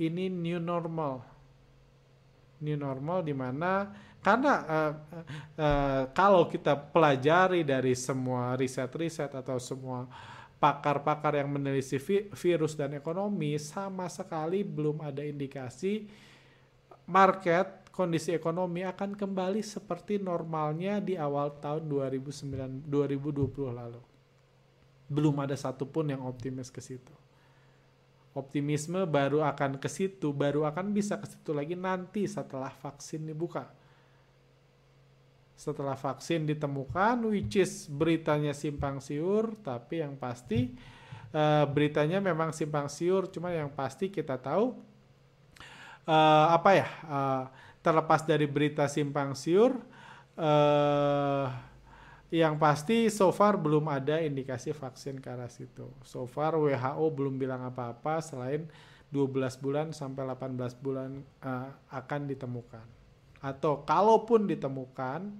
[0.00, 1.20] Ini new normal.
[2.64, 3.92] New normal di mana
[4.24, 4.92] karena uh,
[5.60, 10.08] uh, kalau kita pelajari dari semua riset-riset atau semua
[10.56, 12.00] pakar-pakar yang meneliti
[12.32, 16.08] virus dan ekonomi sama sekali belum ada indikasi
[17.06, 24.02] market kondisi ekonomi akan kembali seperti normalnya di awal tahun 2009 2020 lalu.
[25.08, 27.14] Belum ada satupun yang optimis ke situ.
[28.36, 33.64] Optimisme baru akan ke situ, baru akan bisa ke situ lagi nanti setelah vaksin dibuka.
[35.56, 40.76] Setelah vaksin ditemukan, which is beritanya simpang siur, tapi yang pasti
[41.32, 44.76] uh, beritanya memang simpang siur, cuma yang pasti kita tahu
[46.04, 46.88] uh, apa ya?
[47.08, 47.44] Uh,
[47.86, 49.78] terlepas dari berita simpang siur,
[50.34, 51.46] uh,
[52.34, 55.86] yang pasti so far belum ada indikasi vaksin ke arah situ.
[56.02, 58.66] So far WHO belum bilang apa-apa selain
[59.14, 62.82] 12 bulan sampai 18 bulan uh, akan ditemukan.
[63.38, 65.38] Atau kalaupun ditemukan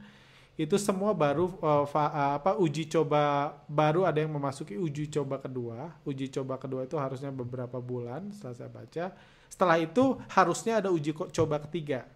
[0.55, 5.43] itu semua baru uh, fa, uh, apa uji coba baru ada yang memasuki uji coba
[5.43, 5.99] kedua.
[6.07, 9.05] Uji coba kedua itu harusnya beberapa bulan setelah saya baca.
[9.51, 12.07] Setelah itu harusnya ada uji coba ketiga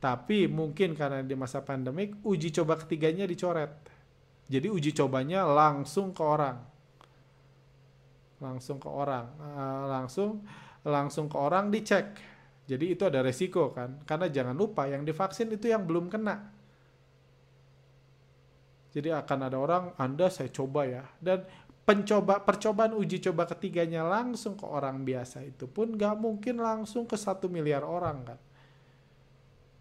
[0.00, 3.68] tapi mungkin karena di masa pandemik uji coba ketiganya dicoret.
[4.48, 6.56] Jadi uji cobanya langsung ke orang.
[8.40, 10.40] Langsung ke orang, uh, langsung
[10.88, 12.16] langsung ke orang dicek.
[12.64, 14.00] Jadi itu ada resiko kan.
[14.08, 16.48] Karena jangan lupa yang divaksin itu yang belum kena.
[18.90, 21.04] Jadi akan ada orang, Anda saya coba ya.
[21.20, 21.44] Dan
[21.84, 27.18] pencoba percobaan uji coba ketiganya langsung ke orang biasa itu pun nggak mungkin langsung ke
[27.18, 28.38] satu miliar orang kan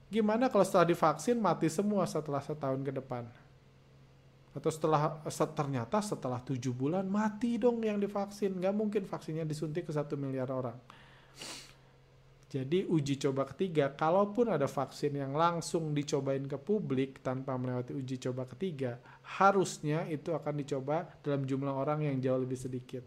[0.10, 3.30] Gimana kalau setelah divaksin mati semua setelah setahun ke depan?
[4.58, 5.22] Atau setelah
[5.54, 8.58] ternyata setelah tujuh bulan mati dong yang divaksin.
[8.58, 10.76] Gak mungkin vaksinnya disuntik ke satu miliar orang.
[12.50, 18.18] Jadi uji coba ketiga, kalaupun ada vaksin yang langsung dicobain ke publik tanpa melewati uji
[18.18, 18.98] coba ketiga,
[19.38, 23.06] harusnya itu akan dicoba dalam jumlah orang yang jauh lebih sedikit.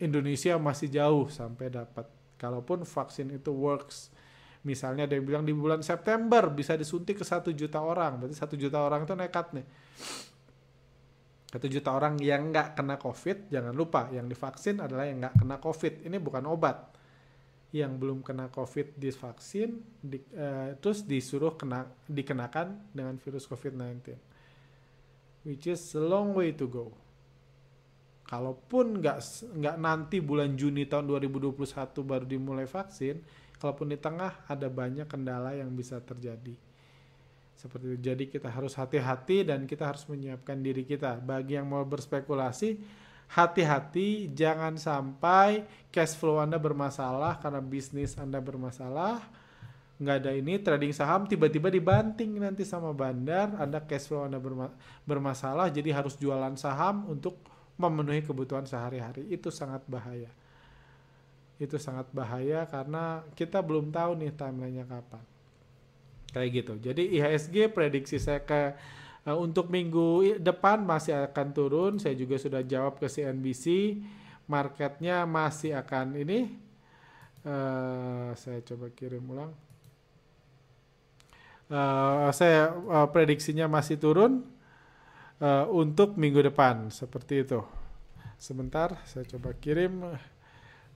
[0.00, 2.08] Indonesia masih jauh sampai dapat.
[2.40, 4.08] Kalaupun vaksin itu works,
[4.66, 8.58] Misalnya ada yang bilang di bulan September bisa disuntik ke satu juta orang, berarti satu
[8.58, 9.66] juta orang itu nekat nih.
[11.46, 15.56] Satu juta orang yang nggak kena COVID, jangan lupa yang divaksin adalah yang nggak kena
[15.62, 16.02] COVID.
[16.02, 16.98] Ini bukan obat.
[17.70, 24.18] Yang belum kena COVID divaksin, di, uh, terus disuruh kena dikenakan dengan virus COVID-19,
[25.46, 26.90] which is a long way to go.
[28.26, 29.18] Kalaupun nggak
[29.54, 31.54] nggak nanti bulan Juni tahun 2021
[32.02, 33.22] baru dimulai vaksin,
[33.60, 36.54] kalaupun di tengah ada banyak kendala yang bisa terjadi.
[37.56, 37.98] Seperti itu.
[38.04, 41.16] Jadi kita harus hati-hati dan kita harus menyiapkan diri kita.
[41.16, 42.76] Bagi yang mau berspekulasi,
[43.32, 49.24] hati-hati jangan sampai cash flow Anda bermasalah karena bisnis Anda bermasalah.
[49.96, 54.68] Nggak ada ini trading saham tiba-tiba dibanting nanti sama bandar, Anda cash flow Anda berma
[55.08, 57.40] bermasalah jadi harus jualan saham untuk
[57.80, 59.24] memenuhi kebutuhan sehari-hari.
[59.32, 60.28] Itu sangat bahaya.
[61.56, 65.24] Itu sangat bahaya karena kita belum tahu nih timelinenya kapan
[66.36, 66.72] kayak gitu.
[66.76, 68.76] Jadi IHSG prediksi saya ke
[69.24, 71.92] uh, untuk minggu depan masih akan turun.
[71.96, 73.96] Saya juga sudah jawab ke CNBC,
[74.44, 76.52] marketnya masih akan ini.
[77.40, 79.56] Uh, saya coba kirim ulang.
[81.72, 84.44] Uh, saya uh, prediksinya masih turun
[85.40, 87.64] uh, untuk minggu depan seperti itu.
[88.36, 90.04] Sebentar, saya coba kirim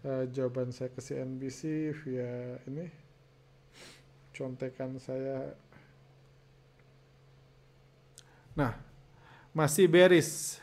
[0.04, 2.86] uh, jawaban saya ke CNBC via ini
[4.32, 5.52] contekan saya.
[8.56, 8.76] Nah
[9.50, 10.60] masih beris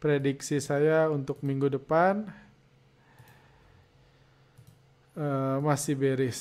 [0.00, 2.26] prediksi saya untuk minggu depan.
[5.12, 6.40] Uh, masih beris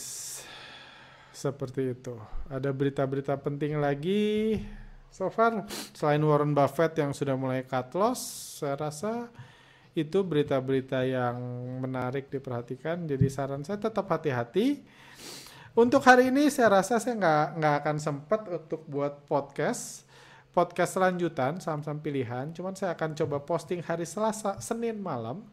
[1.36, 2.16] seperti itu.
[2.48, 4.64] Ada berita-berita penting lagi?
[5.12, 8.22] So far selain Warren Buffett yang sudah mulai cut loss
[8.64, 9.28] saya rasa
[9.92, 11.36] itu berita-berita yang
[11.84, 14.84] menarik diperhatikan jadi saran saya tetap hati-hati
[15.76, 20.12] untuk hari ini saya rasa saya nggak nggak akan sempat untuk buat podcast
[20.52, 22.52] podcast selanjutan saham-saham pilihan.
[22.52, 25.48] Cuman saya akan coba posting hari Selasa, Senin malam.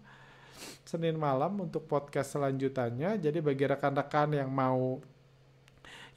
[0.83, 3.23] Senin malam untuk podcast selanjutannya.
[3.23, 4.99] Jadi bagi rekan-rekan yang mau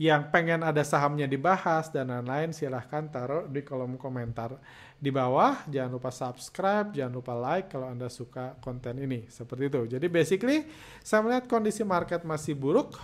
[0.01, 4.57] yang pengen ada sahamnya dibahas dan lain-lain silahkan taruh di kolom komentar
[4.97, 5.61] di bawah.
[5.69, 9.29] Jangan lupa subscribe, jangan lupa like kalau Anda suka konten ini.
[9.29, 9.81] Seperti itu.
[9.85, 10.65] Jadi basically
[11.05, 12.97] saya melihat kondisi market masih buruk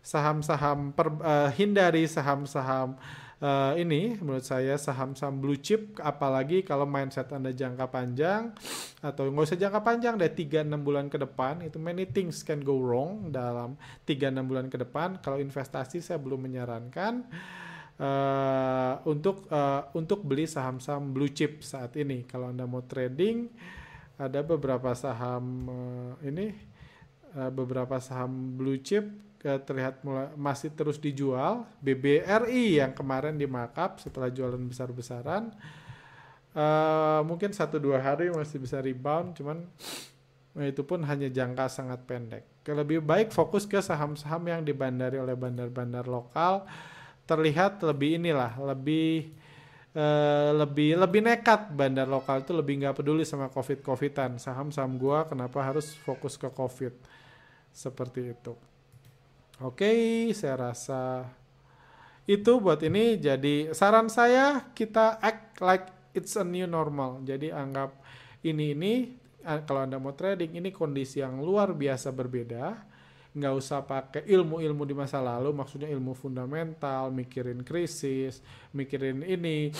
[0.00, 2.96] saham-saham uh, hindari saham-saham
[3.42, 8.54] uh, ini menurut saya saham-saham blue chip apalagi kalau mindset Anda jangka panjang
[9.02, 12.62] atau nggak usah jangka panjang deh 3 6 bulan ke depan itu many things can
[12.62, 13.74] go wrong dalam
[14.06, 15.18] 3 6 bulan ke depan.
[15.18, 17.26] Kalau investasi saya belum menyarankan
[17.98, 22.22] uh, untuk uh, untuk beli saham-saham blue chip saat ini.
[22.24, 23.50] Kalau Anda mau trading
[24.16, 26.54] ada beberapa saham uh, ini
[27.34, 31.66] uh, beberapa saham blue chip terlihat mulai, masih terus dijual.
[31.82, 33.46] BBRI yang kemarin di
[33.98, 35.50] setelah jualan besar-besaran.
[36.52, 39.66] Uh, mungkin satu dua hari masih bisa rebound, cuman
[40.62, 42.44] itu pun hanya jangka sangat pendek.
[42.62, 46.68] Lebih baik fokus ke saham-saham yang dibandari oleh bandar-bandar lokal,
[47.24, 49.32] terlihat lebih inilah, lebih
[49.96, 54.36] uh, lebih lebih nekat bandar lokal itu lebih nggak peduli sama covid covidan.
[54.36, 56.92] Saham-saham gua kenapa harus fokus ke covid
[57.72, 58.52] seperti itu.
[59.62, 59.94] Oke,
[60.34, 61.22] saya rasa
[62.26, 65.86] itu buat ini jadi saran saya kita act like
[66.18, 67.22] it's a new normal.
[67.22, 67.94] Jadi anggap
[68.42, 72.74] ini ini kalau Anda mau trading ini kondisi yang luar biasa berbeda.
[73.38, 78.42] Nggak usah pakai ilmu-ilmu di masa lalu, maksudnya ilmu fundamental, mikirin krisis,
[78.76, 79.72] mikirin ini,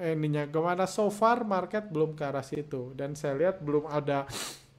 [0.00, 0.86] ininya ke mana.
[0.86, 2.94] So far market belum ke arah situ.
[2.96, 4.24] Dan saya lihat belum ada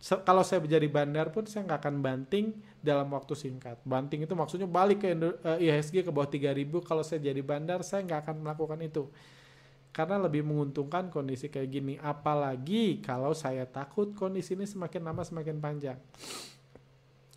[0.05, 3.81] kalau saya menjadi bandar pun saya nggak akan banting dalam waktu singkat.
[3.81, 5.17] Banting itu maksudnya balik ke
[5.57, 9.09] IHSG ke bawah 3000 kalau saya jadi bandar saya nggak akan melakukan itu.
[9.89, 11.93] Karena lebih menguntungkan kondisi kayak gini.
[11.97, 15.97] Apalagi kalau saya takut kondisi ini semakin lama semakin panjang.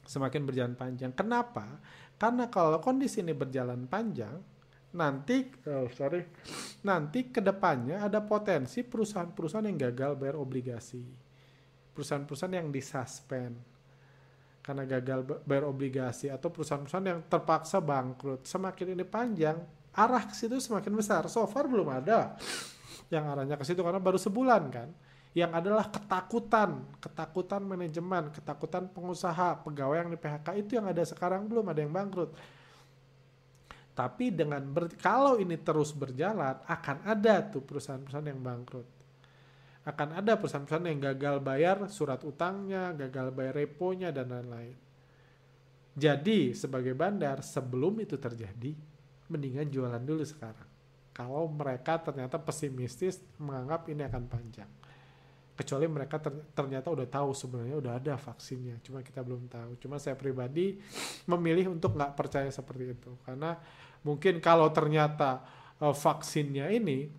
[0.05, 1.17] Semakin berjalan panjang.
[1.17, 1.81] Kenapa?
[2.21, 4.45] Karena kalau kondisi ini berjalan panjang,
[4.93, 6.21] nanti oh sorry,
[6.85, 11.28] nanti ke depannya ada potensi perusahaan-perusahaan yang gagal bayar obligasi
[11.99, 13.59] perusahaan-perusahaan yang disuspend
[14.63, 18.47] karena gagal bayar obligasi atau perusahaan-perusahaan yang terpaksa bangkrut.
[18.47, 19.59] Semakin ini panjang,
[19.91, 21.27] arah ke situ semakin besar.
[21.27, 22.39] So far belum ada
[23.11, 24.89] yang arahnya ke situ karena baru sebulan kan.
[25.35, 26.71] Yang adalah ketakutan,
[27.03, 31.91] ketakutan manajemen, ketakutan pengusaha, pegawai yang di PHK itu yang ada sekarang belum ada yang
[31.91, 32.31] bangkrut.
[33.97, 38.98] Tapi dengan ber, kalau ini terus berjalan akan ada tuh perusahaan-perusahaan yang bangkrut
[39.89, 44.77] akan ada perusahaan-perusahaan yang gagal bayar surat utangnya, gagal bayar reponya, dan lain-lain.
[45.97, 48.77] Jadi, sebagai bandar, sebelum itu terjadi,
[49.33, 50.69] mendingan jualan dulu sekarang.
[51.17, 54.71] Kalau mereka ternyata pesimistis, menganggap ini akan panjang.
[55.59, 56.23] Kecuali mereka
[56.55, 59.75] ternyata udah tahu sebenarnya udah ada vaksinnya, cuma kita belum tahu.
[59.83, 60.79] Cuma saya pribadi
[61.27, 63.11] memilih untuk nggak percaya seperti itu.
[63.27, 63.59] Karena
[64.07, 65.43] mungkin kalau ternyata
[65.83, 67.11] uh, vaksinnya ini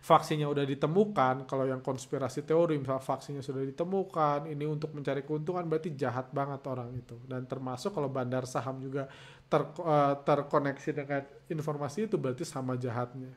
[0.00, 5.68] vaksinnya udah ditemukan, kalau yang konspirasi teori misalnya vaksinnya sudah ditemukan, ini untuk mencari keuntungan
[5.68, 7.20] berarti jahat banget orang itu.
[7.28, 9.12] Dan termasuk kalau bandar saham juga
[9.44, 11.22] ter, uh, terkoneksi dengan
[11.52, 13.36] informasi itu berarti sama jahatnya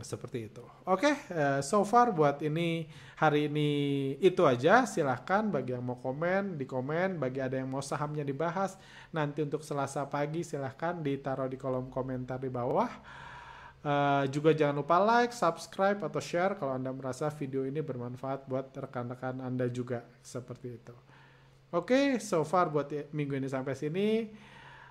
[0.00, 0.64] seperti itu.
[0.88, 2.88] Oke, okay, uh, so far buat ini
[3.20, 3.70] hari ini
[4.22, 4.88] itu aja.
[4.88, 8.80] Silahkan bagi yang mau komen di komen, bagi ada yang mau sahamnya dibahas
[9.12, 12.88] nanti untuk Selasa pagi silahkan ditaruh di kolom komentar di bawah.
[13.80, 18.68] Uh, juga jangan lupa like, subscribe atau share kalau anda merasa video ini bermanfaat buat
[18.76, 20.92] rekan-rekan anda juga seperti itu.
[21.72, 24.28] Oke, okay, so far buat minggu ini sampai sini.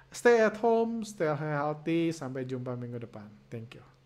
[0.10, 2.10] Stay at home, stay healthy.
[2.10, 3.30] Sampai jumpa minggu depan.
[3.54, 3.99] Thank you.